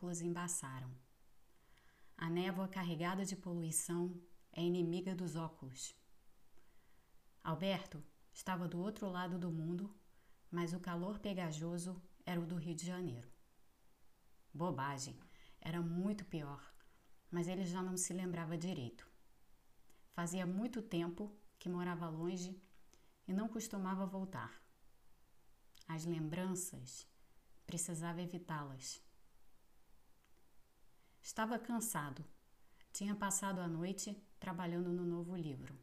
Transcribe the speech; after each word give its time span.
óculos 0.00 0.22
embaçaram. 0.22 0.90
A 2.16 2.30
névoa 2.30 2.66
carregada 2.66 3.22
de 3.22 3.36
poluição 3.36 4.18
é 4.50 4.62
inimiga 4.62 5.14
dos 5.14 5.36
óculos. 5.36 5.94
Alberto 7.44 8.02
estava 8.32 8.66
do 8.66 8.80
outro 8.80 9.10
lado 9.10 9.38
do 9.38 9.50
mundo, 9.50 9.94
mas 10.50 10.72
o 10.72 10.80
calor 10.80 11.18
pegajoso 11.18 12.00
era 12.24 12.40
o 12.40 12.46
do 12.46 12.56
Rio 12.56 12.74
de 12.74 12.86
Janeiro. 12.86 13.28
Bobagem, 14.54 15.20
era 15.60 15.82
muito 15.82 16.24
pior, 16.24 16.62
mas 17.30 17.46
ele 17.46 17.66
já 17.66 17.82
não 17.82 17.98
se 17.98 18.14
lembrava 18.14 18.56
direito. 18.56 19.06
Fazia 20.14 20.46
muito 20.46 20.80
tempo 20.80 21.30
que 21.58 21.68
morava 21.68 22.08
longe 22.08 22.58
e 23.28 23.34
não 23.34 23.48
costumava 23.48 24.06
voltar. 24.06 24.62
As 25.86 26.06
lembranças 26.06 27.06
precisava 27.66 28.22
evitá-las. 28.22 29.09
Estava 31.22 31.58
cansado. 31.58 32.24
Tinha 32.92 33.14
passado 33.14 33.60
a 33.60 33.68
noite 33.68 34.16
trabalhando 34.38 34.90
no 34.90 35.04
novo 35.04 35.36
livro. 35.36 35.78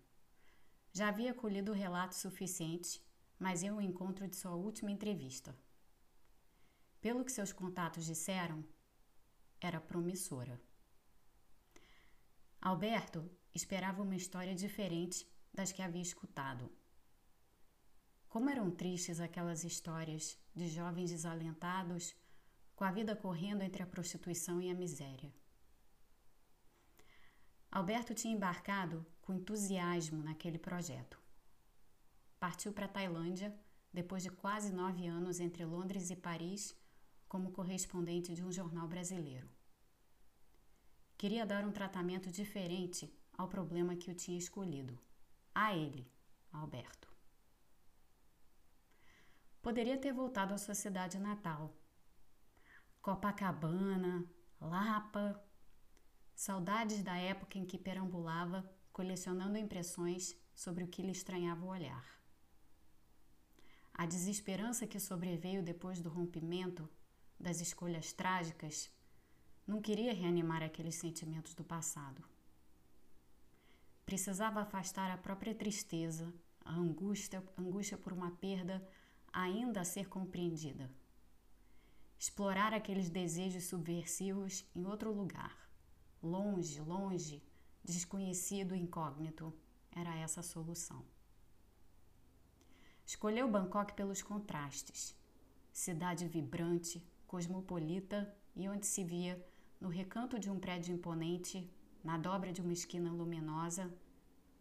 Já 0.92 1.10
havia 1.10 1.34
colhido 1.34 1.72
relatos 1.72 2.18
suficientes, 2.18 3.02
mas 3.40 3.62
ia 3.62 3.72
ao 3.72 3.82
encontro 3.82 4.28
de 4.28 4.36
sua 4.36 4.56
última 4.56 4.92
entrevista. 4.92 5.56
Pelo 7.00 7.24
que 7.24 7.32
seus 7.32 7.54
contatos 7.54 8.06
disseram, 8.06 8.66
era 9.62 9.80
promissora. 9.80 10.60
Alberto 12.60 13.30
esperava 13.54 14.02
uma 14.02 14.16
história 14.16 14.56
diferente 14.56 15.26
das 15.54 15.72
que 15.72 15.82
havia 15.82 16.02
escutado. 16.02 16.70
Como 18.28 18.50
eram 18.50 18.70
tristes 18.70 19.20
aquelas 19.20 19.64
histórias 19.64 20.38
de 20.54 20.68
jovens 20.68 21.12
desalentados, 21.12 22.16
com 22.78 22.84
a 22.84 22.92
vida 22.92 23.16
correndo 23.16 23.64
entre 23.64 23.82
a 23.82 23.88
prostituição 23.88 24.62
e 24.62 24.70
a 24.70 24.76
miséria. 24.76 25.34
Alberto 27.72 28.14
tinha 28.14 28.36
embarcado 28.36 29.04
com 29.20 29.34
entusiasmo 29.34 30.22
naquele 30.22 30.60
projeto. 30.60 31.20
Partiu 32.40 32.72
para 32.72 32.86
a 32.86 32.88
Tailândia 32.88 33.52
depois 33.92 34.22
de 34.22 34.30
quase 34.30 34.72
nove 34.72 35.08
anos 35.08 35.40
entre 35.40 35.66
Londres 35.66 36.12
e 36.12 36.16
Paris 36.16 36.78
como 37.28 37.52
correspondente 37.52 38.36
de 38.36 38.44
um 38.44 38.52
jornal 38.52 38.88
brasileiro. 38.88 39.50
Queria 41.18 41.48
dar 41.48 41.66
um 41.66 41.72
tratamento 41.72 42.30
diferente 42.30 43.12
ao 43.36 43.48
problema 43.48 43.96
que 43.96 44.12
o 44.12 44.16
tinha 44.16 44.38
escolhido, 44.38 45.00
a 45.54 45.76
ele, 45.76 46.08
Alberto. 46.54 47.12
Poderia 49.64 49.98
ter 49.98 50.14
voltado 50.14 50.54
à 50.54 50.60
sua 50.60 50.76
cidade 50.76 51.18
natal. 51.18 51.76
Copacabana, 53.02 54.26
Lapa. 54.60 55.42
Saudades 56.36 57.02
da 57.04 57.18
época 57.18 57.58
em 57.58 57.66
que 57.66 57.78
perambulava, 57.78 58.70
colecionando 58.92 59.58
impressões 59.58 60.36
sobre 60.54 60.84
o 60.84 60.88
que 60.88 61.02
lhe 61.02 61.12
estranhava 61.12 61.66
o 61.66 61.70
olhar. 61.70 62.06
A 63.94 64.06
desesperança 64.06 64.86
que 64.86 65.00
sobreveio 65.00 65.64
depois 65.64 66.02
do 66.02 66.10
rompimento, 66.10 66.88
das 67.40 67.62
escolhas 67.62 68.14
trágicas, 68.14 68.92
não 69.66 69.82
queria 69.82 70.14
reanimar 70.14 70.62
aqueles 70.64 70.96
sentimentos 70.96 71.54
do 71.54 71.64
passado. 71.64 72.24
Precisava 74.06 74.62
afastar 74.62 75.12
a 75.12 75.18
própria 75.18 75.54
tristeza, 75.54 76.34
a 76.64 76.74
angústia, 76.74 77.44
angústia 77.58 77.98
por 77.98 78.14
uma 78.14 78.32
perda 78.32 78.88
ainda 79.34 79.82
a 79.82 79.86
ser 79.86 80.08
compreendida. 80.08 80.90
Explorar 82.20 82.74
aqueles 82.74 83.10
desejos 83.10 83.66
subversivos 83.66 84.66
em 84.76 84.86
outro 84.86 85.14
lugar, 85.14 85.56
longe, 86.22 86.82
longe, 86.82 87.44
desconhecido 87.84 88.76
incógnito, 88.76 89.54
era 89.92 90.16
essa 90.16 90.40
a 90.40 90.44
solução. 90.44 91.06
Escolheu 93.06 93.48
Bangkok 93.48 93.94
pelos 93.94 94.22
contrastes. 94.22 95.16
Cidade 95.72 96.28
vibrante, 96.28 97.06
cosmopolita 97.28 98.36
e 98.56 98.68
onde 98.68 98.88
se 98.88 99.04
via, 99.04 99.42
no 99.80 99.88
recanto 99.88 100.40
de 100.40 100.50
um 100.50 100.60
prédio 100.60 100.96
imponente, 100.96 101.72
na 102.04 102.18
dobra 102.18 102.52
de 102.52 102.62
uma 102.62 102.74
esquina 102.74 103.12
luminosa, 103.12 103.94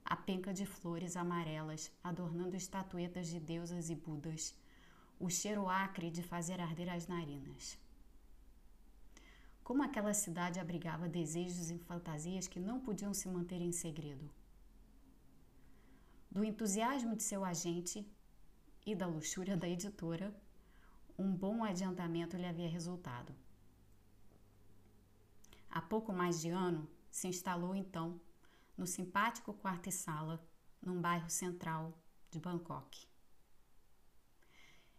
a 0.04 0.14
penca 0.14 0.52
de 0.52 0.66
flores 0.66 1.16
amarelas 1.16 1.90
adornando 2.04 2.54
estatuetas 2.54 3.28
de 3.28 3.40
deusas 3.40 3.88
e 3.88 3.94
budas 3.94 4.54
o 5.18 5.30
cheiro 5.30 5.68
acre 5.68 6.10
de 6.10 6.22
fazer 6.22 6.60
arder 6.60 6.88
as 6.88 7.06
narinas. 7.06 7.78
Como 9.64 9.82
aquela 9.82 10.14
cidade 10.14 10.60
abrigava 10.60 11.08
desejos 11.08 11.70
e 11.70 11.78
fantasias 11.78 12.46
que 12.46 12.60
não 12.60 12.80
podiam 12.80 13.12
se 13.12 13.28
manter 13.28 13.60
em 13.60 13.72
segredo. 13.72 14.30
Do 16.30 16.44
entusiasmo 16.44 17.16
de 17.16 17.22
seu 17.22 17.44
agente 17.44 18.06
e 18.84 18.94
da 18.94 19.06
luxúria 19.06 19.56
da 19.56 19.68
editora, 19.68 20.32
um 21.18 21.34
bom 21.34 21.64
adiantamento 21.64 22.36
lhe 22.36 22.46
havia 22.46 22.68
resultado. 22.68 23.34
Há 25.70 25.80
pouco 25.80 26.12
mais 26.12 26.40
de 26.40 26.50
ano, 26.50 26.88
se 27.10 27.26
instalou 27.26 27.74
então 27.74 28.20
no 28.76 28.86
simpático 28.86 29.54
quarto 29.54 29.88
e 29.88 29.92
sala, 29.92 30.46
num 30.80 31.00
bairro 31.00 31.30
central 31.30 31.98
de 32.30 32.38
Bangkok. 32.38 33.08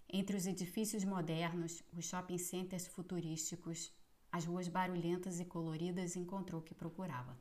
Entre 0.09 0.37
os 0.37 0.47
edifícios 0.47 1.03
modernos, 1.03 1.83
os 1.91 2.05
shopping 2.05 2.37
centers 2.37 2.87
futurísticos, 2.87 3.91
as 4.31 4.45
ruas 4.45 4.67
barulhentas 4.67 5.39
e 5.39 5.45
coloridas 5.45 6.15
encontrou 6.15 6.61
o 6.61 6.63
que 6.63 6.73
procurava. 6.73 7.37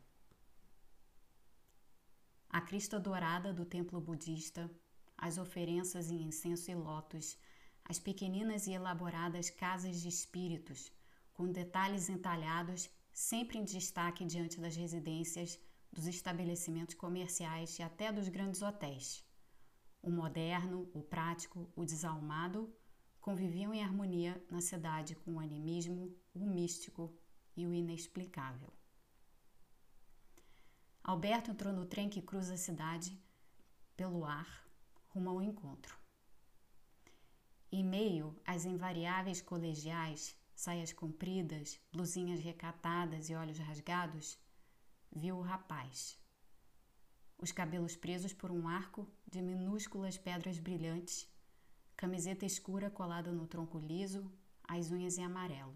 A 2.48 2.60
crista 2.60 2.98
dourada 2.98 3.52
do 3.52 3.64
templo 3.64 4.00
budista, 4.00 4.70
as 5.16 5.38
oferenças 5.38 6.10
em 6.10 6.22
incenso 6.22 6.70
e 6.70 6.74
lótus, 6.74 7.38
as 7.84 7.98
pequeninas 7.98 8.66
e 8.66 8.72
elaboradas 8.72 9.48
casas 9.48 10.00
de 10.00 10.08
espíritos, 10.08 10.90
com 11.34 11.52
detalhes 11.52 12.08
entalhados 12.08 12.90
sempre 13.12 13.58
em 13.58 13.64
destaque 13.64 14.24
diante 14.24 14.60
das 14.60 14.76
residências, 14.76 15.58
dos 15.92 16.06
estabelecimentos 16.06 16.94
comerciais 16.94 17.78
e 17.78 17.82
até 17.82 18.12
dos 18.12 18.28
grandes 18.28 18.60
hotéis. 18.60 19.25
O 20.06 20.10
moderno, 20.12 20.88
o 20.94 21.02
prático, 21.02 21.68
o 21.74 21.84
desalmado 21.84 22.72
conviviam 23.20 23.74
em 23.74 23.82
harmonia 23.82 24.40
na 24.48 24.60
cidade 24.60 25.16
com 25.16 25.34
o 25.34 25.40
animismo, 25.40 26.16
o 26.32 26.46
místico 26.46 27.12
e 27.56 27.66
o 27.66 27.74
inexplicável. 27.74 28.72
Alberto 31.02 31.50
entrou 31.50 31.72
no 31.72 31.84
trem 31.86 32.08
que 32.08 32.22
cruza 32.22 32.54
a 32.54 32.56
cidade 32.56 33.20
pelo 33.96 34.24
ar, 34.24 34.64
rumo 35.08 35.28
ao 35.28 35.42
encontro. 35.42 35.98
Em 37.72 37.82
meio 37.82 38.40
às 38.44 38.64
invariáveis 38.64 39.42
colegiais, 39.42 40.36
saias 40.54 40.92
compridas, 40.92 41.80
blusinhas 41.90 42.38
recatadas 42.38 43.28
e 43.28 43.34
olhos 43.34 43.58
rasgados, 43.58 44.38
viu 45.10 45.36
o 45.36 45.42
rapaz 45.42 46.16
os 47.38 47.52
cabelos 47.52 47.96
presos 47.96 48.32
por 48.32 48.50
um 48.50 48.68
arco 48.68 49.06
de 49.26 49.42
minúsculas 49.42 50.16
pedras 50.16 50.58
brilhantes, 50.58 51.28
camiseta 51.96 52.46
escura 52.46 52.90
colada 52.90 53.32
no 53.32 53.46
tronco 53.46 53.78
liso, 53.78 54.30
as 54.62 54.90
unhas 54.90 55.18
em 55.18 55.24
amarelo. 55.24 55.74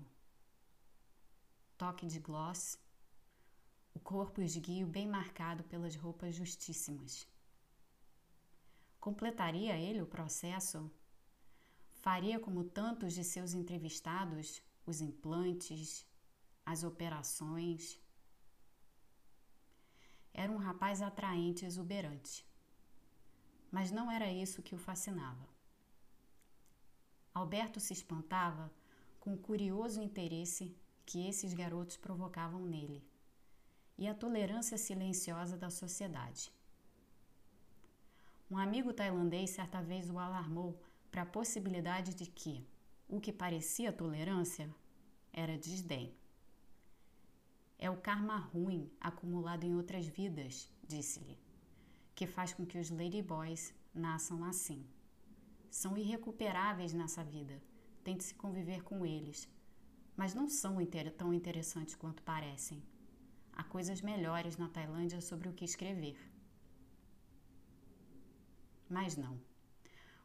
Toque 1.77 2.07
de 2.07 2.21
gloss, 2.21 2.79
o 3.95 3.99
corpo 3.99 4.41
esguio 4.41 4.87
bem 4.87 5.07
marcado 5.07 5.65
pelas 5.65 5.97
roupas 5.97 6.35
justíssimas. 6.35 7.27
Completaria 9.01 9.77
ele 9.77 10.03
o 10.03 10.07
processo? 10.07 10.91
Faria 11.93 12.39
como 12.39 12.65
tantos 12.65 13.15
de 13.15 13.25
seus 13.25 13.55
entrevistados 13.55 14.63
os 14.87 15.01
implantes, 15.01 16.07
as 16.65 16.85
operações? 16.85 17.99
Era 20.33 20.53
um 20.53 20.57
rapaz 20.57 21.03
atraente 21.03 21.65
e 21.65 21.67
exuberante. 21.67 22.50
Mas 23.71 23.91
não 23.91 24.11
era 24.11 24.31
isso 24.33 24.63
que 24.63 24.75
o 24.75 24.79
fascinava. 24.79 25.49
Alberto 27.33 27.79
se 27.79 27.93
espantava 27.93 28.71
com 29.21 29.35
o 29.35 29.39
curioso 29.39 30.03
interesse 30.03 30.75
que 31.07 31.29
esses 31.29 31.55
garotos 31.55 31.97
provocavam 31.97 32.65
nele 32.67 33.03
e 33.97 34.09
a 34.09 34.15
tolerância 34.15 34.79
silenciosa 34.79 35.57
da 35.57 35.69
sociedade. 35.69 36.51
Um 38.51 38.57
amigo 38.57 38.93
tailandês 38.93 39.51
certa 39.51 39.83
vez 39.83 40.11
o 40.11 40.19
alarmou 40.19 40.81
para 41.11 41.23
a 41.23 41.27
possibilidade 41.27 42.15
de 42.15 42.27
que 42.27 42.67
o 43.09 43.21
que 43.21 43.33
parecia 43.33 43.93
tolerância 43.93 44.69
era 45.33 45.59
desdém. 45.59 46.15
É 47.79 47.91
o 47.91 47.97
karma 47.97 48.37
ruim 48.37 48.91
acumulado 49.01 49.65
em 49.65 49.77
outras 49.77 50.07
vidas, 50.07 50.71
disse-lhe, 50.87 51.39
que 52.21 52.27
faz 52.27 52.53
com 52.53 52.67
que 52.67 52.77
os 52.77 52.91
ladyboys 52.91 53.73
nasçam 53.95 54.45
assim. 54.45 54.87
São 55.71 55.97
irrecuperáveis 55.97 56.93
nessa 56.93 57.25
vida. 57.25 57.63
Tente 58.05 58.25
se 58.25 58.35
conviver 58.35 58.83
com 58.83 59.07
eles. 59.07 59.49
Mas 60.15 60.35
não 60.35 60.47
são 60.47 60.77
tão 61.17 61.33
interessantes 61.33 61.95
quanto 61.95 62.23
parecem. 62.23 62.83
Há 63.55 63.65
coisas 63.65 64.03
melhores 64.03 64.59
na 64.59 64.69
Tailândia 64.69 65.23
sobre 65.23 65.49
o 65.49 65.55
que 65.55 65.65
escrever. 65.65 66.19
Mas 68.87 69.17
não. 69.17 69.41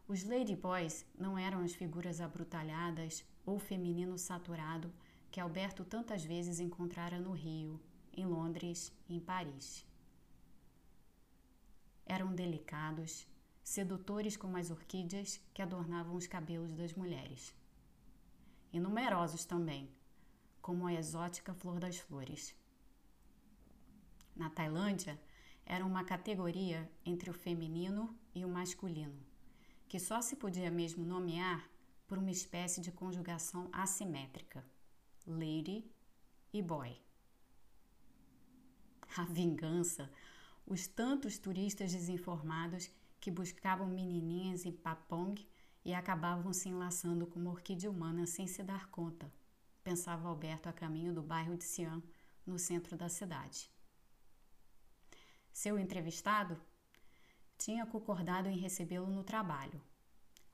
Os 0.06 0.26
ladyboys 0.26 1.06
não 1.18 1.38
eram 1.38 1.62
as 1.62 1.74
figuras 1.74 2.20
abrutalhadas 2.20 3.24
ou 3.46 3.58
feminino 3.58 4.18
saturado 4.18 4.92
que 5.32 5.40
Alberto 5.40 5.86
tantas 5.86 6.26
vezes 6.26 6.60
encontrara 6.60 7.18
no 7.22 7.32
Rio, 7.32 7.80
em 8.12 8.26
Londres 8.26 8.92
e 9.08 9.16
em 9.16 9.20
Paris. 9.22 9.86
Eram 12.06 12.34
delicados, 12.34 13.28
sedutores 13.64 14.38
como 14.38 14.58
as 14.58 14.70
orquídeas 14.70 15.42
que 15.54 15.62
adornavam 15.62 16.16
os 16.16 16.28
cabelos 16.28 16.74
das 16.74 16.94
mulheres. 16.94 17.56
E 18.72 18.80
numerosos 18.80 19.46
também, 19.46 19.90
como 20.62 20.88
a 20.88 20.94
exótica 20.94 21.54
flor 21.54 21.80
das 21.80 21.98
flores. 21.98 22.56
Na 24.36 24.50
Tailândia, 24.50 25.20
era 25.66 25.86
uma 25.86 26.04
categoria 26.04 26.90
entre 27.06 27.30
o 27.30 27.34
feminino 27.34 28.16
e 28.36 28.46
o 28.46 28.50
masculino, 28.50 29.20
que 29.88 30.00
só 30.00 30.22
se 30.22 30.36
podia 30.36 30.70
mesmo 30.70 31.04
nomear 31.04 31.68
por 32.06 32.18
uma 32.18 32.30
espécie 32.30 32.82
de 32.82 32.92
conjugação 32.92 33.68
assimétrica 33.72 34.64
lady 35.28 35.84
e 36.54 36.62
boy. 36.62 36.96
A 39.18 39.24
vingança, 39.24 40.12
os 40.66 40.88
tantos 40.88 41.38
turistas 41.38 41.92
desinformados 41.92 42.90
que 43.20 43.30
buscavam 43.30 43.88
menininhas 43.88 44.66
em 44.66 44.72
Papong 44.72 45.36
e 45.84 45.94
acabavam 45.94 46.52
se 46.52 46.70
enlaçando 46.70 47.28
com 47.28 47.40
uma 47.40 47.52
orquídea 47.52 47.90
humana 47.90 48.26
sem 48.26 48.48
se 48.48 48.64
dar 48.64 48.90
conta, 48.90 49.32
pensava 49.84 50.28
Alberto 50.28 50.68
a 50.68 50.74
caminho 50.74 51.14
do 51.14 51.22
bairro 51.22 51.56
de 51.56 51.64
Siam, 51.64 52.02
no 52.46 52.58
centro 52.58 52.98
da 52.98 53.10
cidade. 53.10 53.70
Seu 55.52 55.80
entrevistado 55.80 56.60
tinha 57.58 57.86
concordado 57.86 58.48
em 58.48 58.58
recebê-lo 58.58 59.10
no 59.10 59.24
trabalho. 59.24 59.82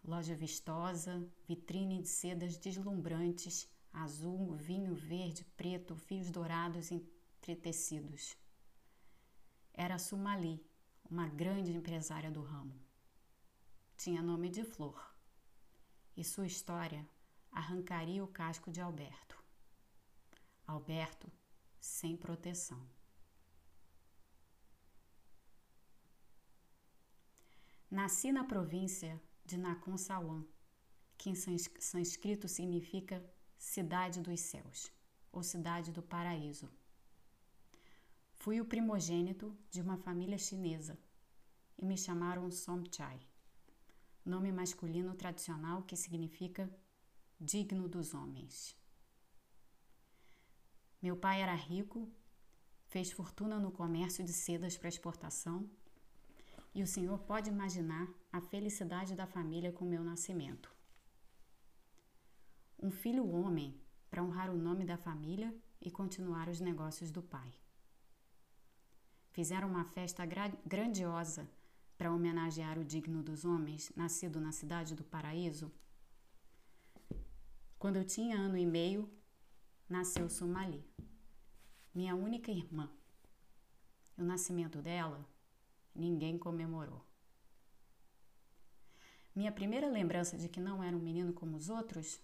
Loja 0.04 0.36
vistosa, 0.36 1.28
vitrine 1.48 2.02
de 2.02 2.08
sedas 2.08 2.58
deslumbrantes, 2.58 3.68
azul, 3.92 4.56
vinho 4.56 4.96
verde, 4.96 5.44
preto, 5.58 5.96
fios 5.96 6.30
dourados 6.30 6.92
entretecidos. 6.92 8.38
Era 9.84 9.98
Sumali, 9.98 10.64
uma 11.10 11.28
grande 11.28 11.72
empresária 11.72 12.30
do 12.30 12.44
ramo. 12.44 12.80
Tinha 13.98 14.22
nome 14.22 14.48
de 14.48 14.64
Flor. 14.64 15.12
E 16.16 16.24
sua 16.24 16.46
história 16.46 17.04
arrancaria 17.52 18.24
o 18.24 18.28
casco 18.28 18.72
de 18.72 18.80
Alberto. 18.80 19.44
Alberto 20.68 21.32
sem 21.80 22.16
proteção. 22.16 22.80
Nasci 27.90 28.32
na 28.32 28.44
província 28.44 29.20
de 29.44 29.58
Nakhon 29.58 29.98
Sawan, 29.98 30.46
que 31.18 31.32
em 31.32 31.36
sânscrito 31.36 32.48
significa 32.48 33.28
Cidade 33.58 34.22
dos 34.22 34.42
Céus, 34.42 34.92
ou 35.32 35.42
Cidade 35.42 35.92
do 35.92 36.04
Paraíso. 36.04 36.70
Fui 38.42 38.60
o 38.60 38.66
primogênito 38.66 39.56
de 39.70 39.82
uma 39.82 39.98
família 39.98 40.38
chinesa 40.38 40.98
e 41.78 41.86
me 41.86 41.96
chamaram 41.96 42.50
Somchai, 42.50 43.20
nome 44.26 44.52
masculino 44.52 45.14
tradicional 45.14 45.84
que 45.84 45.96
significa 45.96 46.68
digno 47.40 47.88
dos 47.88 48.16
homens. 48.16 48.76
Meu 51.00 51.16
pai 51.16 51.44
era 51.44 51.54
rico, 51.54 52.12
fez 52.88 53.12
fortuna 53.12 53.60
no 53.60 53.72
comércio 53.72 54.26
de 54.26 54.34
sedas 54.34 54.76
para 54.76 54.90
exportação, 54.90 55.70
e 56.74 56.82
o 56.82 56.88
senhor 56.88 57.20
pode 57.20 57.48
imaginar 57.48 58.08
a 58.32 58.42
felicidade 58.42 59.14
da 59.14 59.28
família 59.28 59.72
com 59.72 59.86
meu 59.86 60.04
nascimento 60.04 60.74
um 62.82 62.90
filho 62.90 63.30
homem 63.30 63.80
para 64.10 64.24
honrar 64.24 64.50
o 64.50 64.58
nome 64.58 64.84
da 64.84 64.98
família 64.98 65.54
e 65.80 65.92
continuar 65.92 66.50
os 66.50 66.60
negócios 66.60 67.12
do 67.12 67.22
pai. 67.22 67.61
Fizeram 69.32 69.70
uma 69.70 69.86
festa 69.86 70.26
gra 70.26 70.50
grandiosa 70.66 71.50
para 71.98 72.12
homenagear 72.12 72.78
o 72.78 72.84
digno 72.84 73.24
dos 73.24 73.46
homens, 73.46 73.92
nascido 73.96 74.42
na 74.42 74.52
cidade 74.52 74.96
do 74.96 75.04
Paraíso. 75.04 75.72
Quando 77.78 77.96
eu 77.96 78.06
tinha 78.06 78.38
ano 78.38 78.58
e 78.58 78.66
meio, 78.66 79.10
nasceu 79.88 80.30
Sumali, 80.30 80.84
minha 81.94 82.16
única 82.16 82.52
irmã. 82.52 82.92
O 84.18 84.24
nascimento 84.24 84.82
dela, 84.82 85.26
ninguém 85.96 86.38
comemorou. 86.38 87.06
Minha 89.34 89.52
primeira 89.52 89.88
lembrança 89.88 90.38
de 90.38 90.50
que 90.50 90.60
não 90.60 90.84
era 90.84 90.96
um 90.96 91.00
menino 91.00 91.34
como 91.34 91.56
os 91.56 91.70
outros 91.70 92.22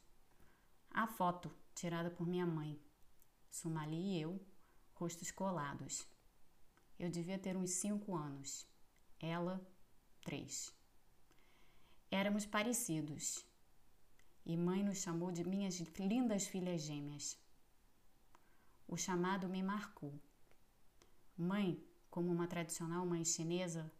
a 0.89 1.05
foto, 1.05 1.51
tirada 1.75 2.09
por 2.09 2.25
minha 2.27 2.45
mãe. 2.45 2.81
Sumali 3.51 3.95
e 3.95 4.21
eu, 4.21 4.41
rostos 4.95 5.29
colados. 5.29 6.07
Eu 6.99 7.09
devia 7.09 7.37
ter 7.37 7.55
uns 7.55 7.71
cinco 7.71 8.15
anos. 8.15 8.67
Ela, 9.19 9.61
três. 10.23 10.73
Éramos 12.09 12.45
parecidos. 12.45 13.45
E 14.45 14.55
mãe 14.55 14.83
nos 14.83 14.99
chamou 14.99 15.31
de 15.31 15.43
minhas 15.43 15.75
lindas 15.99 16.47
filhas 16.47 16.81
gêmeas. 16.81 17.37
O 18.87 18.95
chamado 18.95 19.49
me 19.49 19.61
marcou. 19.61 20.19
Mãe, 21.37 21.83
como 22.09 22.31
uma 22.31 22.47
tradicional 22.47 23.05
mãe 23.05 23.23
chinesa, 23.25 23.91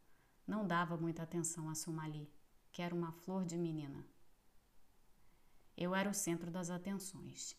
não 0.48 0.66
dava 0.66 0.98
muita 0.98 1.24
atenção 1.24 1.69
a 1.69 1.76
Sumali, 1.76 2.31
que 2.71 2.81
era 2.81 2.95
uma 2.95 3.12
flor 3.12 3.44
de 3.45 3.57
menina. 3.57 4.07
Eu 5.76 5.94
era 5.94 6.10
o 6.10 6.14
centro 6.14 6.50
das 6.50 6.69
atenções. 6.69 7.56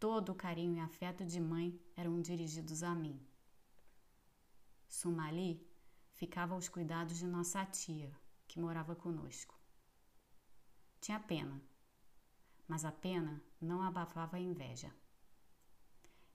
Todo 0.00 0.32
o 0.32 0.34
carinho 0.34 0.78
e 0.78 0.80
afeto 0.80 1.24
de 1.24 1.38
mãe 1.38 1.78
eram 1.94 2.20
dirigidos 2.20 2.82
a 2.82 2.94
mim. 2.94 3.20
Sumali 4.92 5.66
ficava 6.12 6.52
aos 6.54 6.68
cuidados 6.68 7.16
de 7.16 7.26
nossa 7.26 7.64
tia, 7.64 8.14
que 8.46 8.60
morava 8.60 8.94
conosco. 8.94 9.58
Tinha 11.00 11.18
pena, 11.18 11.58
mas 12.68 12.84
a 12.84 12.92
pena 12.92 13.42
não 13.58 13.82
abafava 13.82 14.36
a 14.36 14.40
inveja. 14.40 14.94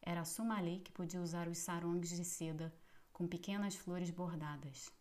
Era 0.01 0.25
Sumali 0.25 0.79
que 0.79 0.91
podia 0.91 1.21
usar 1.21 1.47
os 1.47 1.59
sarongs 1.59 2.09
de 2.09 2.25
seda 2.25 2.73
com 3.13 3.27
pequenas 3.27 3.75
flores 3.75 4.09
bordadas. 4.09 4.91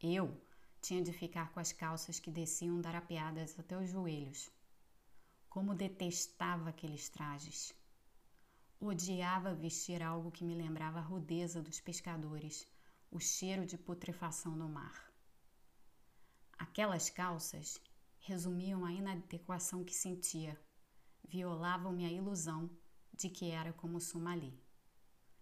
Eu 0.00 0.34
tinha 0.80 1.02
de 1.02 1.12
ficar 1.12 1.52
com 1.52 1.60
as 1.60 1.72
calças 1.72 2.18
que 2.18 2.30
desciam 2.30 2.80
darapeadas 2.80 3.58
até 3.58 3.76
os 3.76 3.90
joelhos. 3.90 4.50
Como 5.50 5.74
detestava 5.74 6.70
aqueles 6.70 7.10
trajes. 7.10 7.74
Odiava 8.80 9.54
vestir 9.54 10.02
algo 10.04 10.30
que 10.30 10.44
me 10.44 10.54
lembrava 10.54 11.00
a 11.00 11.02
rudeza 11.02 11.60
dos 11.60 11.80
pescadores, 11.80 12.64
o 13.10 13.18
cheiro 13.18 13.66
de 13.66 13.76
putrefação 13.76 14.54
no 14.54 14.68
mar. 14.68 15.12
Aquelas 16.56 17.10
calças 17.10 17.80
resumiam 18.20 18.84
a 18.84 18.92
inadequação 18.92 19.84
que 19.84 19.92
sentia, 19.92 20.56
violavam-me 21.26 22.06
a 22.06 22.12
ilusão 22.12 22.70
de 23.12 23.28
que 23.28 23.50
era 23.50 23.72
como 23.72 24.00
Sumali. 24.00 24.56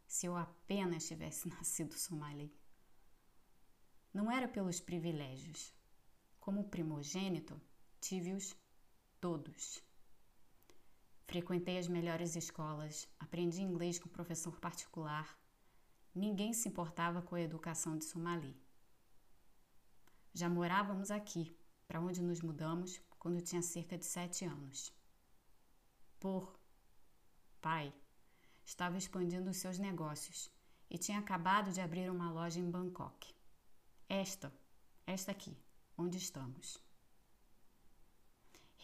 Se 0.07 0.25
eu 0.25 0.35
apenas 0.35 1.07
tivesse 1.07 1.47
nascido 1.51 1.93
Sumali. 1.93 2.51
Não 4.15 4.31
era 4.31 4.49
pelos 4.49 4.81
privilégios. 4.81 5.75
Como 6.41 6.71
primogênito, 6.71 7.61
tive-os 8.01 8.57
todos. 9.21 9.86
Frequentei 11.27 11.77
as 11.77 11.89
melhores 11.89 12.37
escolas, 12.37 13.09
aprendi 13.19 13.61
inglês 13.61 13.99
com 13.99 14.09
professor 14.09 14.59
particular. 14.61 15.37
Ninguém 16.15 16.53
se 16.53 16.69
importava 16.69 17.21
com 17.21 17.35
a 17.35 17.41
educação 17.41 17.99
de 17.99 18.05
Somali. 18.05 18.57
Já 20.33 20.49
morávamos 20.49 21.11
aqui, 21.11 21.55
para 21.89 22.01
onde 22.01 22.23
nos 22.23 22.41
mudamos 22.41 23.01
quando 23.19 23.43
tinha 23.43 23.61
cerca 23.61 23.99
de 23.99 24.05
sete 24.05 24.45
anos. 24.45 24.93
Por 26.21 26.57
pai, 27.61 27.93
estava 28.65 28.97
expandindo 28.97 29.51
os 29.51 29.57
seus 29.57 29.79
negócios 29.79 30.49
e 30.89 30.97
tinha 30.97 31.19
acabado 31.19 31.73
de 31.73 31.81
abrir 31.81 32.09
uma 32.09 32.31
loja 32.31 32.61
em 32.61 32.71
Bangkok. 32.71 33.35
Esta, 34.09 34.53
esta 35.05 35.33
aqui, 35.33 35.57
onde 35.99 36.19
estamos. 36.19 36.86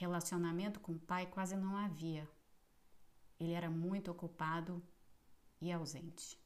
Relacionamento 0.04 0.80
com 0.80 0.92
o 0.94 1.04
pai 1.10 1.24
quase 1.26 1.54
não 1.54 1.76
havia. 1.76 2.28
Ele 3.38 3.52
era 3.52 3.70
muito 3.70 4.10
ocupado 4.10 4.82
e 5.60 5.70
ausente. 5.70 6.36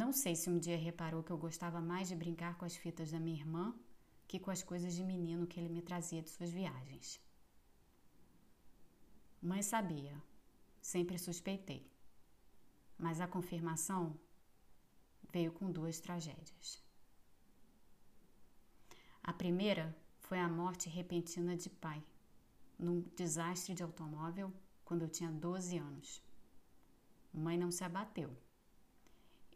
Não 0.00 0.12
sei 0.12 0.36
se 0.36 0.50
um 0.50 0.58
dia 0.58 0.76
reparou 0.76 1.22
que 1.22 1.30
eu 1.30 1.38
gostava 1.38 1.80
mais 1.80 2.08
de 2.08 2.14
brincar 2.14 2.58
com 2.58 2.66
as 2.66 2.76
fitas 2.76 3.10
da 3.12 3.18
minha 3.18 3.40
irmã 3.40 3.74
que 4.28 4.38
com 4.38 4.50
as 4.50 4.62
coisas 4.62 4.94
de 4.94 5.02
menino 5.02 5.46
que 5.46 5.58
ele 5.58 5.70
me 5.70 5.80
trazia 5.80 6.20
de 6.20 6.28
suas 6.28 6.50
viagens. 6.50 7.18
Mãe 9.40 9.62
sabia, 9.62 10.22
sempre 10.82 11.16
suspeitei, 11.18 11.90
mas 12.98 13.22
a 13.22 13.26
confirmação 13.26 14.20
veio 15.32 15.50
com 15.50 15.72
duas 15.72 15.98
tragédias. 15.98 16.84
A 19.22 19.32
primeira 19.32 19.96
foi 20.30 20.38
a 20.38 20.48
morte 20.48 20.88
repentina 20.88 21.56
de 21.56 21.68
pai, 21.68 22.00
num 22.78 23.00
desastre 23.16 23.74
de 23.74 23.82
automóvel 23.82 24.54
quando 24.84 25.02
eu 25.02 25.08
tinha 25.08 25.28
12 25.28 25.76
anos. 25.76 26.22
Mãe 27.34 27.58
não 27.58 27.72
se 27.72 27.82
abateu. 27.82 28.30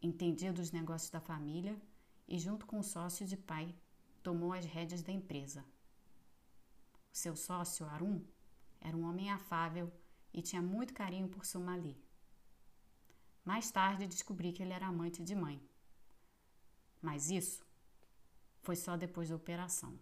Entendia 0.01 0.51
dos 0.51 0.71
negócios 0.73 1.09
da 1.09 1.21
família 1.21 1.81
e, 2.27 2.37
junto 2.37 2.65
com 2.65 2.79
o 2.79 2.83
sócio 2.83 3.25
de 3.25 3.37
pai, 3.37 3.73
tomou 4.21 4.51
as 4.51 4.65
rédeas 4.65 5.01
da 5.01 5.13
empresa. 5.13 5.63
O 7.13 7.15
seu 7.15 7.37
sócio, 7.37 7.85
Arum, 7.85 8.21
era 8.81 8.97
um 8.97 9.07
homem 9.07 9.31
afável 9.31 9.89
e 10.33 10.41
tinha 10.41 10.61
muito 10.61 10.93
carinho 10.93 11.29
por 11.29 11.45
Sumali. 11.45 11.97
Mais 13.45 13.71
tarde 13.71 14.07
descobri 14.07 14.51
que 14.51 14.61
ele 14.61 14.73
era 14.73 14.87
amante 14.87 15.23
de 15.23 15.35
mãe. 15.35 15.57
Mas 17.01 17.31
isso 17.31 17.65
foi 18.61 18.75
só 18.75 18.97
depois 18.97 19.29
da 19.29 19.37
operação. 19.37 19.97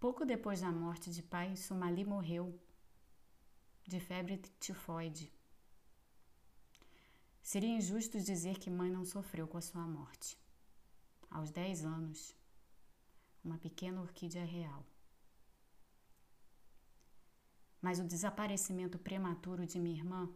Pouco 0.00 0.24
depois 0.24 0.62
da 0.62 0.72
morte 0.72 1.10
de 1.10 1.22
pai, 1.22 1.54
Sumali 1.54 2.06
morreu 2.06 2.58
de 3.86 4.00
febre 4.00 4.38
tifoide. 4.58 5.30
Seria 7.42 7.76
injusto 7.76 8.18
dizer 8.18 8.58
que 8.58 8.70
mãe 8.70 8.90
não 8.90 9.04
sofreu 9.04 9.46
com 9.46 9.58
a 9.58 9.60
sua 9.60 9.86
morte. 9.86 10.38
Aos 11.30 11.50
10 11.50 11.84
anos, 11.84 12.34
uma 13.44 13.58
pequena 13.58 14.00
orquídea 14.00 14.42
real. 14.42 14.86
Mas 17.82 17.98
o 17.98 18.04
desaparecimento 18.04 18.98
prematuro 18.98 19.66
de 19.66 19.78
minha 19.78 19.98
irmã 19.98 20.32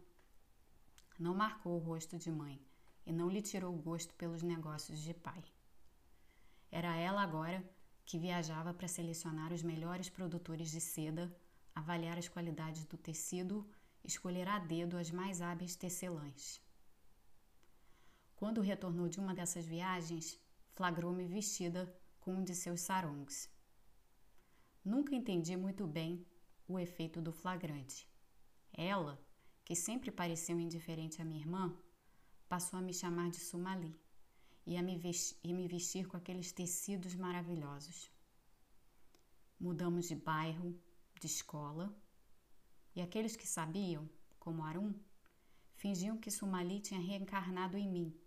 não 1.17 1.33
marcou 1.33 1.73
o 1.75 1.83
rosto 1.83 2.19
de 2.19 2.29
mãe 2.31 2.63
e 3.03 3.11
não 3.11 3.31
lhe 3.31 3.41
tirou 3.41 3.73
o 3.73 3.81
gosto 3.81 4.13
pelos 4.13 4.43
negócios 4.43 4.99
de 4.99 5.13
pai. 5.15 5.43
Era 6.71 6.95
ela 6.95 7.23
agora 7.23 7.67
que 8.05 8.19
viajava 8.19 8.73
para 8.73 8.87
selecionar 8.87 9.51
os 9.51 9.63
melhores 9.63 10.09
produtores 10.09 10.69
de 10.69 10.79
seda, 10.79 11.35
avaliar 11.73 12.17
as 12.17 12.27
qualidades 12.27 12.85
do 12.85 12.97
tecido, 12.97 13.67
escolher 14.03 14.47
a 14.47 14.59
dedo 14.59 14.95
as 14.97 15.09
mais 15.09 15.41
hábeis 15.41 15.75
tecelãs. 15.75 16.61
Quando 18.35 18.61
retornou 18.61 19.09
de 19.09 19.19
uma 19.19 19.33
dessas 19.33 19.65
viagens, 19.65 20.39
flagrou-me 20.73 21.25
vestida 21.25 21.91
com 22.19 22.35
um 22.35 22.43
de 22.43 22.53
seus 22.53 22.81
sarongs. 22.81 23.49
Nunca 24.83 25.15
entendi 25.15 25.55
muito 25.57 25.87
bem 25.87 26.23
o 26.67 26.77
efeito 26.77 27.19
do 27.21 27.31
flagrante. 27.31 28.07
Ela, 28.71 29.19
que 29.63 29.75
sempre 29.75 30.11
pareceu 30.11 30.59
indiferente 30.59 31.21
à 31.21 31.25
minha 31.25 31.39
irmã, 31.39 31.75
passou 32.47 32.77
a 32.77 32.81
me 32.81 32.93
chamar 32.93 33.29
de 33.31 33.39
Sumali 33.39 33.99
e 34.65 34.81
me 34.81 34.97
vestir, 34.97 35.37
e 35.43 35.53
me 35.53 35.67
vestir 35.67 36.07
com 36.07 36.17
aqueles 36.17 36.51
tecidos 36.51 37.15
maravilhosos. 37.15 38.11
Mudamos 39.59 40.07
de 40.07 40.15
bairro, 40.15 40.77
de 41.19 41.27
escola, 41.27 41.95
e 42.95 43.01
aqueles 43.01 43.35
que 43.35 43.47
sabiam, 43.47 44.09
como 44.39 44.63
Arum, 44.63 44.93
fingiam 45.75 46.17
que 46.17 46.31
Sumali 46.31 46.79
tinha 46.79 46.99
reencarnado 46.99 47.77
em 47.77 47.87
mim 47.87 48.19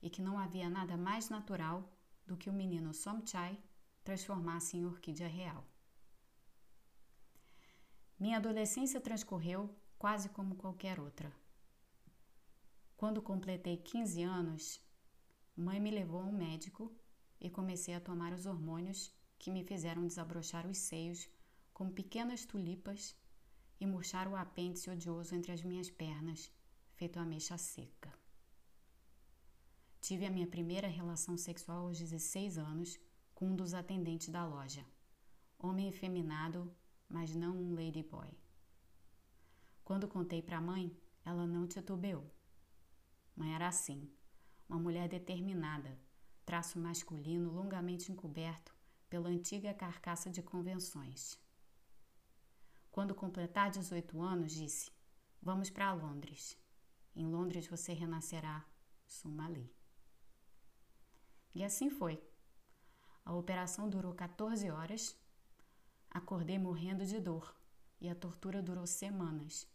e 0.00 0.08
que 0.08 0.22
não 0.22 0.38
havia 0.38 0.68
nada 0.68 0.96
mais 0.96 1.28
natural 1.28 1.92
do 2.26 2.36
que 2.36 2.48
o 2.48 2.52
menino 2.52 2.94
Somchai 2.94 3.58
transformasse 4.02 4.76
em 4.76 4.84
orquídea 4.84 5.28
real. 5.28 5.64
Minha 8.18 8.36
adolescência 8.36 9.00
transcorreu 9.00 9.74
quase 9.98 10.28
como 10.28 10.54
qualquer 10.56 11.00
outra. 11.00 11.32
Quando 12.96 13.20
completei 13.20 13.76
15 13.76 14.22
anos, 14.22 14.80
mãe 15.56 15.80
me 15.80 15.90
levou 15.90 16.20
a 16.20 16.24
um 16.24 16.32
médico 16.32 16.92
e 17.40 17.48
comecei 17.48 17.94
a 17.94 18.00
tomar 18.00 18.32
os 18.32 18.46
hormônios 18.46 19.12
que 19.38 19.50
me 19.50 19.64
fizeram 19.64 20.06
desabrochar 20.06 20.66
os 20.66 20.78
seios 20.78 21.28
como 21.72 21.92
pequenas 21.92 22.44
tulipas 22.44 23.16
e 23.80 23.86
murchar 23.86 24.28
o 24.28 24.36
apêndice 24.36 24.90
odioso 24.90 25.34
entre 25.34 25.52
as 25.52 25.62
minhas 25.62 25.90
pernas, 25.90 26.50
feito 26.94 27.18
ameixa 27.18 27.58
seca. 27.58 28.12
Tive 30.00 30.26
a 30.26 30.30
minha 30.30 30.46
primeira 30.46 30.86
relação 30.86 31.36
sexual 31.36 31.86
aos 31.86 31.98
16 31.98 32.58
anos 32.58 32.98
com 33.34 33.46
um 33.46 33.56
dos 33.56 33.74
atendentes 33.74 34.28
da 34.28 34.46
loja, 34.46 34.84
homem 35.58 35.88
efeminado, 35.88 36.74
mas 37.08 37.34
não 37.34 37.56
um 37.56 37.74
ladyboy. 37.74 38.30
Quando 39.82 40.08
contei 40.08 40.40
para 40.40 40.58
a 40.58 40.60
mãe, 40.60 40.96
ela 41.24 41.46
não 41.46 41.66
titubeou. 41.66 42.30
Mãe 43.36 43.54
era 43.54 43.68
assim, 43.68 44.10
uma 44.68 44.78
mulher 44.78 45.08
determinada, 45.08 45.98
traço 46.44 46.78
masculino 46.78 47.50
longamente 47.50 48.10
encoberto 48.10 48.74
pela 49.08 49.28
antiga 49.28 49.72
carcaça 49.72 50.30
de 50.30 50.42
convenções. 50.42 51.38
Quando 52.90 53.14
completar 53.14 53.70
18 53.70 54.20
anos, 54.20 54.52
disse: 54.52 54.90
Vamos 55.42 55.70
para 55.70 55.92
Londres. 55.92 56.56
Em 57.14 57.26
Londres 57.26 57.66
você 57.66 57.92
renascerá 57.92 58.64
Sumali. 59.06 59.72
E 61.54 61.62
assim 61.62 61.90
foi. 61.90 62.22
A 63.24 63.32
operação 63.32 63.88
durou 63.88 64.14
14 64.14 64.70
horas. 64.70 65.16
Acordei 66.10 66.58
morrendo 66.58 67.04
de 67.04 67.20
dor 67.20 67.54
e 68.00 68.08
a 68.08 68.14
tortura 68.14 68.62
durou 68.62 68.86
semanas 68.86 69.66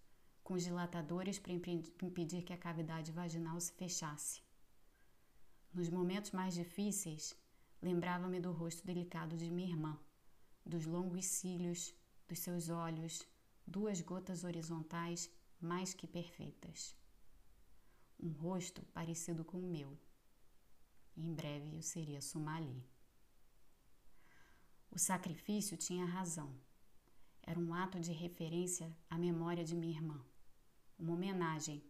com 0.44 0.54
os 0.54 0.64
dilatadores 0.64 1.38
para 1.38 1.52
impedir 1.52 2.44
que 2.44 2.54
a 2.54 2.58
cavidade 2.58 3.12
vaginal 3.12 3.60
se 3.60 3.72
fechasse. 3.74 4.42
Nos 5.74 5.90
momentos 5.90 6.32
mais 6.32 6.54
difíceis, 6.54 7.36
lembrava-me 7.82 8.40
do 8.40 8.52
rosto 8.52 8.86
delicado 8.86 9.38
de 9.38 9.50
minha 9.52 9.70
irmã, 9.70 10.00
dos 10.66 10.86
longos 10.86 11.26
cílios, 11.26 11.94
dos 12.28 12.40
seus 12.40 12.70
olhos, 12.70 13.28
duas 13.66 14.02
gotas 14.02 14.44
horizontais 14.44 15.30
mais 15.60 15.94
que 15.94 16.08
perfeitas. 16.08 16.96
Um 18.20 18.32
rosto 18.32 18.82
parecido 18.94 19.46
com 19.46 19.58
o 19.58 19.70
meu. 19.70 19.98
Em 21.16 21.34
breve 21.34 21.76
eu 21.76 21.82
seria 21.82 22.22
Sumali. 22.22 22.84
O 24.92 24.98
sacrifício 24.98 25.78
tinha 25.78 26.06
razão. 26.06 26.54
Era 27.44 27.60
um 27.60 27.74
ato 27.74 28.00
de 28.00 28.12
referência 28.12 28.96
à 29.10 29.18
memória 29.18 29.64
de 29.64 29.76
minha 29.76 29.94
irmã 29.94 30.24
uma 31.00 31.14
homenagem 31.14 31.82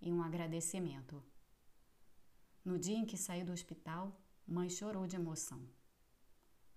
e 0.00 0.12
um 0.12 0.20
agradecimento. 0.20 1.22
No 2.68 2.78
dia 2.78 2.98
em 2.98 3.06
que 3.06 3.16
saí 3.16 3.42
do 3.42 3.50
hospital, 3.50 4.14
mãe 4.46 4.68
chorou 4.68 5.06
de 5.06 5.16
emoção. 5.16 5.66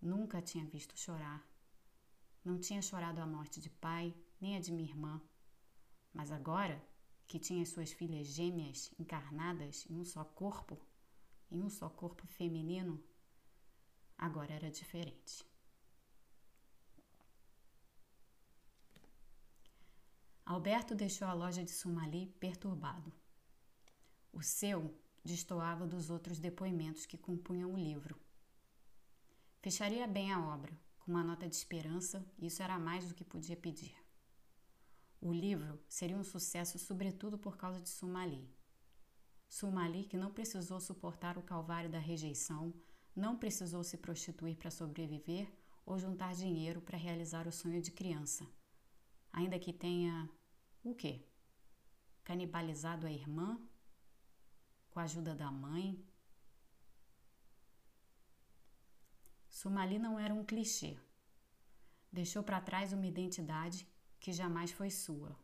Nunca 0.01 0.41
tinha 0.41 0.65
visto 0.65 0.97
chorar. 0.97 1.45
Não 2.45 2.57
tinha 2.57 2.81
chorado 2.81 3.19
a 3.19 3.27
morte 3.27 3.59
de 3.59 3.69
pai, 3.69 4.15
nem 4.39 4.55
a 4.55 4.61
de 4.61 4.71
minha 4.71 4.87
irmã. 4.87 5.21
Mas 6.13 6.31
agora, 6.31 6.81
que 7.27 7.37
tinha 7.37 7.65
suas 7.65 7.91
filhas 7.91 8.27
gêmeas 8.27 8.89
encarnadas 8.97 9.85
em 9.89 9.99
um 9.99 10.05
só 10.05 10.23
corpo, 10.23 10.79
em 11.51 11.61
um 11.61 11.69
só 11.69 11.89
corpo 11.89 12.25
feminino, 12.25 13.03
agora 14.17 14.53
era 14.53 14.71
diferente. 14.71 15.45
Alberto 20.45 20.95
deixou 20.95 21.27
a 21.27 21.33
loja 21.33 21.65
de 21.65 21.71
Sumali 21.71 22.27
perturbado. 22.39 23.11
O 24.31 24.41
seu 24.41 25.00
destoava 25.23 25.85
dos 25.85 26.09
outros 26.09 26.39
depoimentos 26.39 27.05
que 27.05 27.17
compunham 27.17 27.73
o 27.73 27.77
livro. 27.77 28.19
Fecharia 29.61 30.07
bem 30.07 30.31
a 30.31 30.39
obra, 30.53 30.71
com 30.99 31.11
uma 31.11 31.23
nota 31.23 31.47
de 31.47 31.55
esperança, 31.55 32.25
e 32.37 32.47
isso 32.47 32.63
era 32.63 32.79
mais 32.79 33.07
do 33.07 33.13
que 33.13 33.23
podia 33.23 33.55
pedir. 33.55 33.95
O 35.19 35.31
livro 35.31 35.79
seria 35.87 36.17
um 36.17 36.23
sucesso, 36.23 36.79
sobretudo 36.79 37.37
por 37.37 37.55
causa 37.55 37.79
de 37.79 37.89
Sumali. 37.89 38.49
Sumali, 39.47 40.05
que 40.05 40.17
não 40.17 40.31
precisou 40.31 40.79
suportar 40.79 41.37
o 41.37 41.43
calvário 41.43 41.89
da 41.89 41.99
rejeição, 41.99 42.73
não 43.15 43.37
precisou 43.37 43.83
se 43.83 43.97
prostituir 43.97 44.55
para 44.55 44.71
sobreviver 44.71 45.51
ou 45.85 45.99
juntar 45.99 46.33
dinheiro 46.33 46.81
para 46.81 46.97
realizar 46.97 47.47
o 47.47 47.51
sonho 47.51 47.81
de 47.81 47.91
criança, 47.91 48.47
ainda 49.31 49.59
que 49.59 49.73
tenha 49.73 50.29
o 50.83 50.95
quê? 50.95 51.27
Canibalizado 52.23 53.05
a 53.05 53.11
irmã? 53.11 53.59
Com 54.91 54.99
a 54.99 55.03
ajuda 55.03 55.33
da 55.33 55.49
mãe? 55.49 56.05
Sumali 59.49 59.97
não 59.97 60.19
era 60.19 60.33
um 60.33 60.43
clichê. 60.43 60.97
Deixou 62.11 62.43
para 62.43 62.59
trás 62.59 62.91
uma 62.91 63.07
identidade 63.07 63.87
que 64.19 64.33
jamais 64.33 64.71
foi 64.71 64.89
sua. 64.89 65.37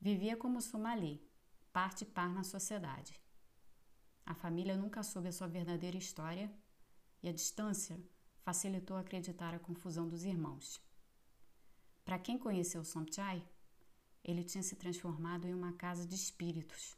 Vivia 0.00 0.36
como 0.36 0.60
Sumali, 0.62 1.22
parte 1.72 2.04
par 2.04 2.30
na 2.30 2.42
sociedade. 2.42 3.20
A 4.24 4.34
família 4.34 4.76
nunca 4.76 5.02
soube 5.02 5.28
a 5.28 5.32
sua 5.32 5.46
verdadeira 5.46 5.98
história 5.98 6.50
e 7.22 7.28
a 7.28 7.32
distância 7.32 8.00
facilitou 8.42 8.96
acreditar 8.96 9.54
a 9.54 9.58
confusão 9.58 10.08
dos 10.08 10.24
irmãos. 10.24 10.80
Para 12.04 12.18
quem 12.18 12.38
conheceu 12.38 12.82
Somchai, 12.82 13.46
ele 14.24 14.44
tinha 14.44 14.62
se 14.62 14.76
transformado 14.76 15.46
em 15.46 15.54
uma 15.54 15.72
casa 15.72 16.06
de 16.06 16.14
espíritos, 16.14 16.96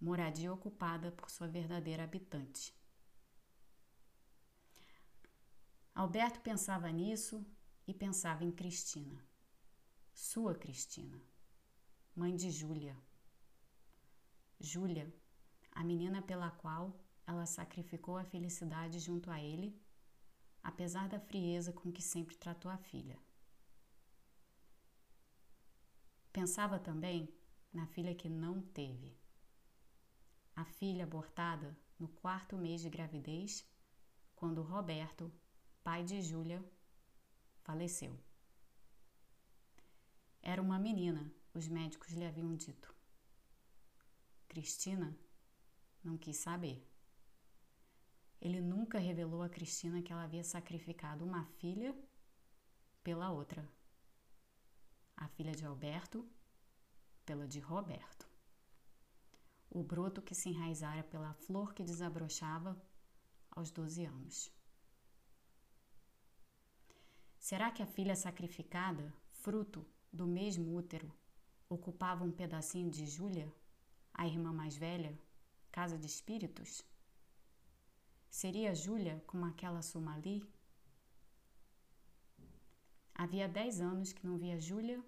moradia 0.00 0.52
ocupada 0.52 1.10
por 1.12 1.30
sua 1.30 1.48
verdadeira 1.48 2.04
habitante. 2.04 2.74
Alberto 5.94 6.40
pensava 6.40 6.90
nisso 6.90 7.44
e 7.86 7.94
pensava 7.94 8.44
em 8.44 8.50
Cristina, 8.50 9.24
sua 10.12 10.54
Cristina, 10.54 11.18
mãe 12.14 12.36
de 12.36 12.50
Júlia. 12.50 12.96
Júlia, 14.60 15.12
a 15.72 15.82
menina 15.82 16.20
pela 16.20 16.50
qual 16.50 16.98
ela 17.26 17.46
sacrificou 17.46 18.16
a 18.16 18.24
felicidade 18.24 18.98
junto 18.98 19.30
a 19.30 19.40
ele, 19.40 19.80
apesar 20.62 21.08
da 21.08 21.18
frieza 21.18 21.72
com 21.72 21.90
que 21.90 22.02
sempre 22.02 22.36
tratou 22.36 22.70
a 22.70 22.76
filha. 22.76 23.18
Pensava 26.32 26.78
também 26.78 27.34
na 27.72 27.86
filha 27.86 28.14
que 28.14 28.28
não 28.28 28.60
teve. 28.60 29.16
A 30.56 30.64
filha 30.64 31.04
abortada 31.04 31.78
no 31.98 32.08
quarto 32.08 32.56
mês 32.56 32.80
de 32.80 32.90
gravidez, 32.90 33.64
quando 34.34 34.62
Roberto, 34.62 35.32
pai 35.84 36.02
de 36.02 36.20
Júlia, 36.20 36.64
faleceu. 37.62 38.18
Era 40.42 40.60
uma 40.60 40.78
menina, 40.78 41.32
os 41.54 41.68
médicos 41.68 42.12
lhe 42.12 42.26
haviam 42.26 42.56
dito. 42.56 42.92
Cristina 44.48 45.16
não 46.02 46.18
quis 46.18 46.38
saber. 46.38 46.84
Ele 48.40 48.60
nunca 48.60 48.98
revelou 48.98 49.42
a 49.42 49.48
Cristina 49.48 50.02
que 50.02 50.12
ela 50.12 50.24
havia 50.24 50.42
sacrificado 50.42 51.24
uma 51.24 51.44
filha 51.60 51.94
pela 53.04 53.30
outra 53.30 53.64
a 55.16 55.26
filha 55.28 55.52
de 55.52 55.64
Alberto 55.64 56.28
pela 57.24 57.48
de 57.48 57.58
Roberto. 57.58 58.25
O 59.78 59.82
broto 59.82 60.22
que 60.22 60.34
se 60.34 60.48
enraizara 60.48 61.04
pela 61.04 61.34
flor 61.34 61.74
que 61.74 61.82
desabrochava 61.82 62.74
aos 63.50 63.70
12 63.70 64.06
anos. 64.06 64.50
Será 67.38 67.70
que 67.70 67.82
a 67.82 67.92
filha 67.96 68.16
sacrificada, 68.16 69.12
fruto 69.42 69.86
do 70.10 70.26
mesmo 70.26 70.74
útero, 70.74 71.12
ocupava 71.68 72.24
um 72.24 72.32
pedacinho 72.32 72.90
de 72.90 73.04
Júlia, 73.04 73.52
a 74.14 74.26
irmã 74.26 74.50
mais 74.50 74.78
velha, 74.78 75.12
casa 75.70 75.98
de 75.98 76.06
espíritos? 76.06 76.82
Seria 78.30 78.74
Júlia 78.74 79.22
como 79.26 79.44
aquela 79.44 79.82
Sumali 79.82 80.42
Havia 83.14 83.46
dez 83.46 83.78
anos 83.78 84.10
que 84.14 84.26
não 84.26 84.38
via 84.38 84.58
Júlia 84.58 85.04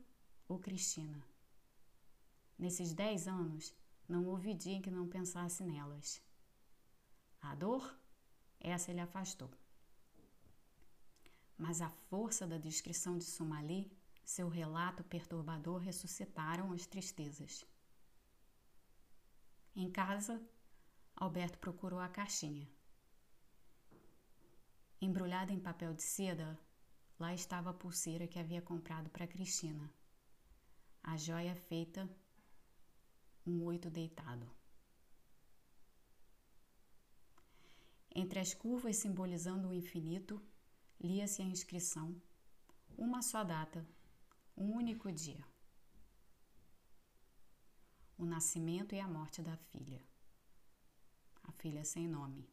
ou 0.47 0.59
Cristina. 0.59 1.23
Nesses 2.59 2.93
dez 2.93 3.27
anos, 3.27 3.75
não 4.09 4.25
houve 4.27 4.55
dia 4.55 4.75
em 4.75 4.83
que 4.83 4.91
não 4.91 5.07
pensasse 5.07 5.63
nelas. 5.63 6.23
A 7.41 7.55
dor, 7.55 7.97
essa 8.59 8.91
ele 8.91 9.01
afastou. 9.01 9.51
Mas 11.57 11.81
a 11.81 11.91
força 12.09 12.47
da 12.47 12.57
descrição 12.57 13.19
de 13.19 13.25
Sumali, 13.25 13.91
seu 14.25 14.49
relato 14.49 15.05
perturbador 15.05 15.79
ressuscitaram 15.79 16.73
as 16.73 16.87
tristezas. 16.87 17.67
Em 19.75 19.91
casa, 19.91 20.41
Alberto 21.15 21.59
procurou 21.59 21.99
a 21.99 22.09
caixinha. 22.09 22.69
Embrulhada 25.01 25.53
em 25.53 25.61
papel 25.61 25.95
de 25.95 26.03
seda, 26.03 26.59
Lá 27.19 27.35
estava 27.35 27.71
a 27.71 27.75
pulseira 27.75 28.29
que 28.29 28.39
havia 28.39 28.63
comprado 28.63 29.11
para 29.11 29.27
Cristina. 29.27 29.93
A 31.03 31.17
joia 31.17 31.55
feita 31.57 32.09
um 33.49 33.65
oito 33.65 33.89
deitado. 33.91 34.49
Entre 38.15 38.39
as 38.39 38.53
curvas 38.53 38.97
simbolizando 38.97 39.69
o 39.69 39.75
infinito, 39.75 40.43
lia-se 41.01 41.41
a 41.41 41.45
inscrição: 41.45 42.21
uma 42.97 43.23
só 43.23 43.43
data, 43.45 43.87
um 44.57 44.73
único 44.73 45.11
dia. 45.11 45.45
O 48.19 48.25
nascimento 48.25 48.95
e 48.95 49.01
a 49.01 49.07
morte 49.07 49.41
da 49.41 49.57
filha. 49.57 50.03
A 51.45 51.53
filha 51.53 51.85
sem 51.85 52.09
nome. 52.09 52.49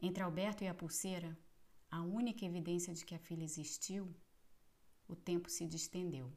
Entre 0.00 0.22
Alberto 0.22 0.62
e 0.62 0.68
a 0.68 0.74
pulseira, 0.74 1.36
a 1.90 2.02
única 2.02 2.44
evidência 2.44 2.92
de 2.94 3.04
que 3.04 3.14
a 3.14 3.18
filha 3.18 3.42
existiu, 3.42 4.14
o 5.08 5.16
tempo 5.16 5.48
se 5.48 5.66
distendeu. 5.66 6.30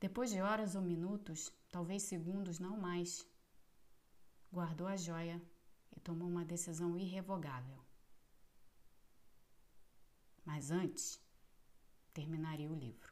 Depois 0.00 0.30
de 0.30 0.40
horas 0.40 0.74
ou 0.76 0.82
minutos, 0.82 1.52
talvez 1.70 2.02
segundos, 2.04 2.58
não 2.58 2.76
mais, 2.76 3.26
guardou 4.52 4.86
a 4.86 4.96
joia 4.96 5.42
e 5.96 6.00
tomou 6.00 6.28
uma 6.28 6.44
decisão 6.44 6.96
irrevogável. 6.96 7.78
Mas 10.44 10.70
antes, 10.70 11.20
terminaria 12.14 12.70
o 12.70 12.74
livro. 12.74 13.07